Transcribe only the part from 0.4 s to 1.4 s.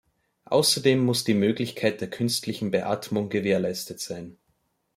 Außerdem muss die